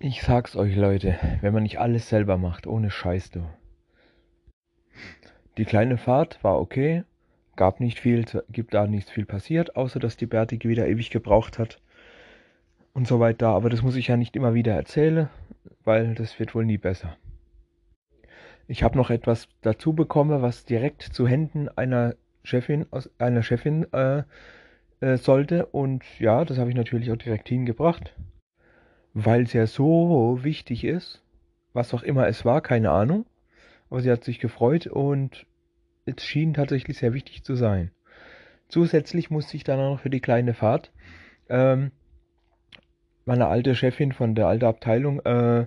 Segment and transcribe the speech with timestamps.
[0.00, 3.44] Ich sag's euch, Leute, wenn man nicht alles selber macht, ohne Scheiß, du.
[5.56, 7.02] Die kleine Fahrt war okay,
[7.56, 11.58] gab nicht viel, gibt da nicht viel passiert, außer dass die Bertige wieder ewig gebraucht
[11.58, 11.80] hat
[12.94, 13.48] und so weiter.
[13.48, 15.30] Aber das muss ich ja nicht immer wieder erzählen,
[15.82, 17.16] weil das wird wohl nie besser.
[18.68, 22.86] Ich habe noch etwas dazu bekommen, was direkt zu Händen einer Chefin
[23.18, 24.22] einer Chefin äh,
[25.00, 28.14] äh, sollte und ja, das habe ich natürlich auch direkt hingebracht,
[29.14, 31.22] weil es ja so wichtig ist,
[31.72, 33.26] was auch immer es war, keine Ahnung,
[33.90, 35.46] aber sie hat sich gefreut und
[36.06, 37.90] es schien tatsächlich sehr wichtig zu sein.
[38.68, 40.92] Zusätzlich musste ich dann auch noch für die kleine Fahrt
[41.48, 41.90] ähm,
[43.24, 45.66] meine alte Chefin von der alten Abteilung äh,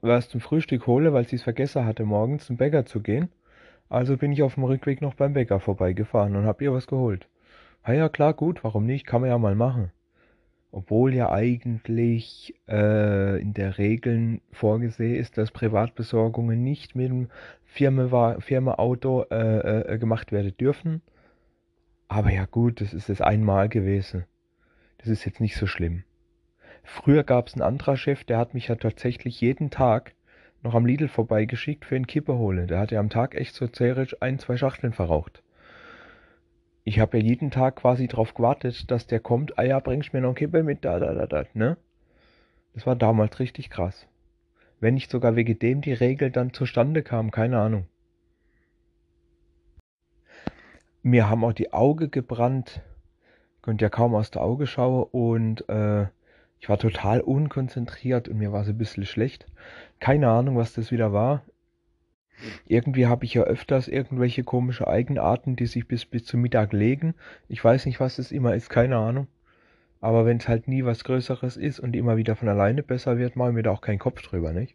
[0.00, 3.28] was zum Frühstück hole, weil sie es vergessen hatte, morgens zum Bäcker zu gehen.
[3.88, 7.28] Also bin ich auf dem Rückweg noch beim Bäcker vorbeigefahren und habe ihr was geholt.
[7.82, 9.06] Ah ja, klar, gut, warum nicht?
[9.06, 9.90] Kann man ja mal machen.
[10.72, 17.28] Obwohl ja eigentlich äh, in der Regel vorgesehen ist, dass Privatbesorgungen nicht mit dem
[17.64, 21.02] Firmenauto äh, äh, gemacht werden dürfen.
[22.08, 24.24] Aber ja gut, das ist das einmal gewesen.
[24.98, 26.04] Das ist jetzt nicht so schlimm.
[26.82, 30.14] Früher gab es einen anderen Chef, der hat mich ja tatsächlich jeden Tag
[30.62, 32.66] noch am Lidl vorbeigeschickt für einen Kippe hole.
[32.66, 35.42] Der hat ja am Tag echt so zählerisch ein, zwei Schachteln verraucht.
[36.84, 39.58] Ich habe ja jeden Tag quasi drauf gewartet, dass der kommt.
[39.58, 41.76] Ah ja, bringst mir noch einen Kippe mit, da, da, da, da, ne?
[42.74, 44.06] Das war damals richtig krass.
[44.80, 47.86] Wenn nicht sogar wegen dem die Regel dann zustande kam, keine Ahnung.
[51.02, 52.82] Mir haben auch die Augen gebrannt.
[53.62, 56.06] Könnt ja kaum aus der Auge schauen und äh,
[56.60, 59.46] ich war total unkonzentriert und mir war so ein bisschen schlecht.
[59.98, 61.42] Keine Ahnung, was das wieder war.
[62.66, 67.14] Irgendwie habe ich ja öfters irgendwelche komische Eigenarten, die sich bis, bis zum Mittag legen.
[67.48, 69.26] Ich weiß nicht, was das immer ist, keine Ahnung.
[70.00, 73.36] Aber wenn es halt nie was Größeres ist und immer wieder von alleine besser wird,
[73.36, 74.74] mache ich mir da auch keinen Kopf drüber, nicht?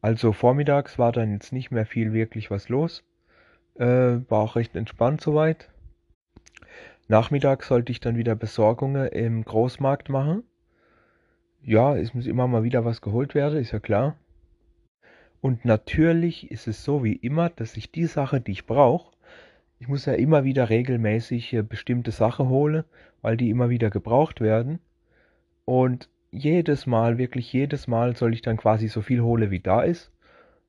[0.00, 3.02] Also vormittags war dann jetzt nicht mehr viel wirklich was los.
[3.74, 3.84] Äh,
[4.28, 5.68] war auch recht entspannt soweit.
[7.08, 10.42] Nachmittags sollte ich dann wieder Besorgungen im Großmarkt machen.
[11.62, 14.16] Ja, es muss immer mal wieder was geholt werden, ist ja klar.
[15.40, 19.16] Und natürlich ist es so wie immer, dass ich die Sache, die ich brauche,
[19.78, 22.84] ich muss ja immer wieder regelmäßig äh, bestimmte Sachen holen,
[23.22, 24.78] weil die immer wieder gebraucht werden.
[25.64, 29.82] Und jedes Mal, wirklich jedes Mal soll ich dann quasi so viel holen, wie da
[29.82, 30.10] ist.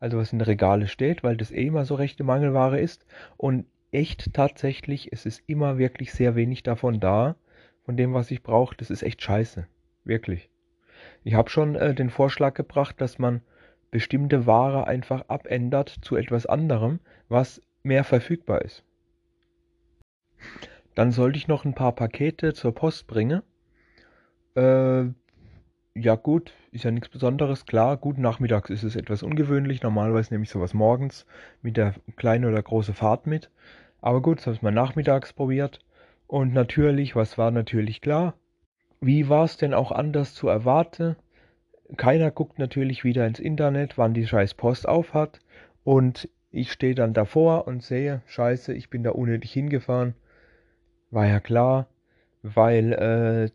[0.00, 3.06] Also was in der Regale steht, weil das eh immer so rechte Mangelware ist.
[3.36, 7.36] Und echt tatsächlich, es ist immer wirklich sehr wenig davon da,
[7.84, 8.76] von dem, was ich brauche.
[8.76, 9.66] Das ist echt scheiße.
[10.04, 10.48] Wirklich.
[11.24, 13.42] Ich habe schon äh, den Vorschlag gebracht, dass man
[13.92, 16.98] bestimmte Ware einfach abändert zu etwas anderem,
[17.28, 18.82] was mehr verfügbar ist.
[20.96, 23.42] Dann sollte ich noch ein paar Pakete zur Post bringen.
[24.56, 25.04] Äh,
[25.94, 27.96] ja gut, ist ja nichts Besonderes, klar.
[27.96, 29.82] Gut, nachmittags ist es etwas ungewöhnlich.
[29.82, 31.26] Normalerweise nehme ich sowas morgens
[31.60, 33.50] mit der kleinen oder großen Fahrt mit.
[34.00, 35.80] Aber gut, das habe ich mal nachmittags probiert.
[36.26, 38.34] Und natürlich, was war natürlich klar?
[39.00, 41.16] Wie war es denn auch anders zu erwarten?
[41.96, 45.40] Keiner guckt natürlich wieder ins Internet, wann die scheiß Post auf hat.
[45.84, 50.14] Und ich stehe dann davor und sehe, scheiße, ich bin da unnötig hingefahren.
[51.10, 51.88] War ja klar,
[52.42, 53.50] weil äh,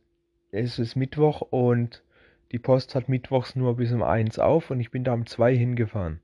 [0.52, 2.04] es ist Mittwoch und
[2.52, 5.56] die Post hat mittwochs nur bis um eins auf und ich bin da um zwei
[5.56, 6.20] hingefahren.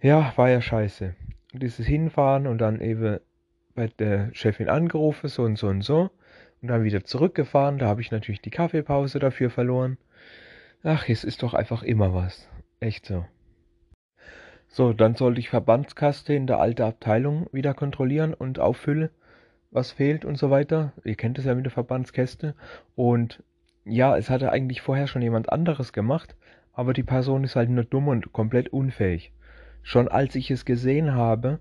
[0.00, 1.14] Ja, war ja scheiße
[1.58, 3.20] dieses Hinfahren und dann eben
[3.74, 6.10] bei der Chefin angerufen, so und so und so.
[6.62, 7.78] Und dann wieder zurückgefahren.
[7.78, 9.98] Da habe ich natürlich die Kaffeepause dafür verloren.
[10.86, 12.46] Ach, es ist doch einfach immer was.
[12.78, 13.24] Echt so.
[14.68, 19.08] So, dann sollte ich Verbandskaste in der alten Abteilung wieder kontrollieren und auffüllen,
[19.70, 20.92] was fehlt und so weiter.
[21.02, 22.54] Ihr kennt es ja mit der Verbandskäste.
[22.96, 23.42] Und
[23.86, 26.36] ja, es hatte eigentlich vorher schon jemand anderes gemacht,
[26.74, 29.32] aber die Person ist halt nur dumm und komplett unfähig.
[29.82, 31.60] Schon als ich es gesehen habe,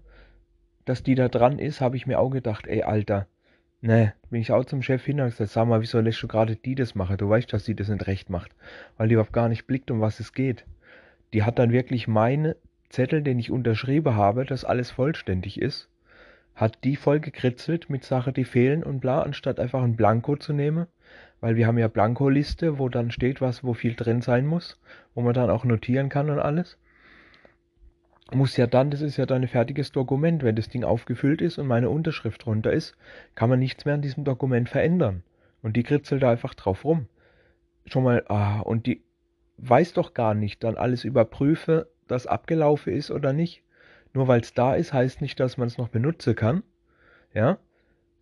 [0.84, 3.28] dass die da dran ist, habe ich mir auch gedacht, ey, Alter,
[3.84, 6.56] ne, bin ich auch zum Chef hin und gesagt, sag mal, wieso lässt du gerade
[6.56, 7.18] die das machen?
[7.18, 8.52] Du weißt, dass sie das nicht recht macht,
[8.98, 10.66] weil die überhaupt gar nicht blickt, um was es geht.
[11.34, 12.56] Die hat dann wirklich meine
[12.90, 15.90] Zettel, den ich unterschrieben habe, dass alles vollständig ist,
[16.56, 20.54] hat die voll gekritzelt mit Sachen, die fehlen und bla, anstatt einfach ein Blanko zu
[20.54, 20.88] nehmen,
[21.42, 24.80] weil wir haben ja Blankoliste, wo dann steht was, wo viel drin sein muss,
[25.14, 26.78] wo man dann auch notieren kann und alles
[28.36, 31.58] muss ja dann, das ist ja dann ein fertiges Dokument, wenn das Ding aufgefüllt ist
[31.58, 32.96] und meine Unterschrift drunter ist,
[33.36, 35.24] kann man nichts mehr an diesem Dokument verändern.
[35.62, 37.08] Und die kritzelt da einfach drauf rum.
[37.86, 39.02] Schon mal, ah, und die
[39.58, 43.64] weiß doch gar nicht, dann alles überprüfe, dass abgelaufen ist oder nicht.
[44.14, 46.64] Nur weil es da ist, heißt nicht, dass man es noch benutzen kann.
[47.34, 47.58] Ja?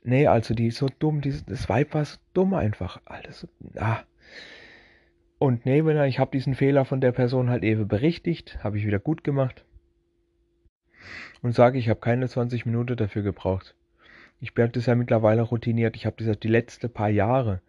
[0.04, 3.02] Nee, also die ist so dumm, die, das Weib war so dumm einfach.
[3.06, 4.00] Alles, ah.
[5.38, 8.86] Und nee, wenn ich habe diesen Fehler von der Person halt eben berichtigt, habe ich
[8.86, 9.66] wieder gut gemacht.
[11.42, 13.75] Und sage, ich habe keine 20 Minuten dafür gebraucht.
[14.39, 15.95] Ich bin das ja mittlerweile routiniert.
[15.95, 17.62] Ich habe das ja die letzten paar Jahre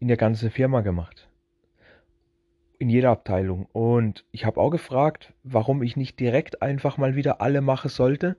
[0.00, 1.28] in der ganzen Firma gemacht.
[2.78, 3.66] In jeder Abteilung.
[3.72, 8.36] Und ich habe auch gefragt, warum ich nicht direkt einfach mal wieder alle machen sollte.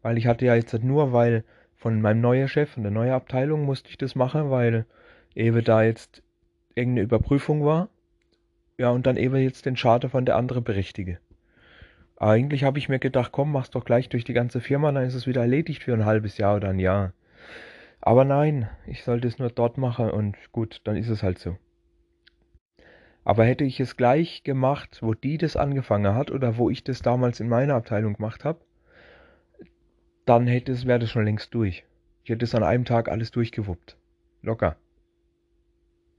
[0.00, 1.44] Weil ich hatte ja jetzt nur, weil
[1.76, 4.86] von meinem neuen Chef, von der neuen Abteilung musste ich das machen, weil
[5.34, 6.22] eben da jetzt
[6.74, 7.88] irgendeine Überprüfung war.
[8.78, 11.18] Ja, und dann eben jetzt den Schaden von der anderen berichtige.
[12.22, 15.16] Eigentlich habe ich mir gedacht, komm, mach's doch gleich durch die ganze Firma, dann ist
[15.16, 17.14] es wieder erledigt für ein halbes Jahr oder ein Jahr.
[18.00, 21.56] Aber nein, ich sollte es nur dort machen und gut, dann ist es halt so.
[23.24, 27.02] Aber hätte ich es gleich gemacht, wo die das angefangen hat oder wo ich das
[27.02, 28.60] damals in meiner Abteilung gemacht habe,
[30.24, 31.84] dann hätte es, wäre das schon längst durch.
[32.22, 33.96] Ich hätte es an einem Tag alles durchgewuppt.
[34.42, 34.76] Locker.